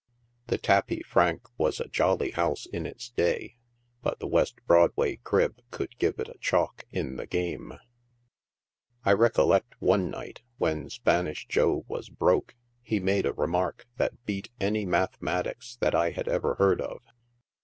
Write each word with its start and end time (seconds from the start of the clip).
The'• 0.47 0.57
Tapis 0.63 1.05
Franc" 1.05 1.43
was 1.59 1.79
a 1.79 1.87
jolly 1.87 2.31
house 2.31 2.65
in 2.65 2.87
its 2.87 3.11
day, 3.11 3.57
but 4.01 4.17
the 4.19 4.25
West 4.25 4.55
Broadway 4.65 5.17
crib 5.17 5.59
could 5.69 5.95
give 5.99 6.17
it 6.17 6.27
a 6.27 6.39
chalk 6.41 6.85
in 6.89 7.17
the 7.17 7.27
g 7.27 7.55
wa.3. 7.55 7.77
I 9.05 9.13
recollect 9.13 9.75
one 9.79 10.09
night, 10.09 10.41
when 10.57 10.89
Spanish 10.89 11.45
Joe 11.47 11.85
was 11.87 12.09
broke, 12.09 12.55
he 12.81 12.99
made 12.99 13.27
a 13.27 13.33
re 13.33 13.45
mark 13.45 13.85
that 13.97 14.25
beat 14.25 14.49
any 14.59 14.87
mathematics 14.87 15.77
that 15.81 15.93
I 15.93 16.09
had 16.09 16.27
ever 16.27 16.55
heard 16.55 16.81
of. 16.81 17.03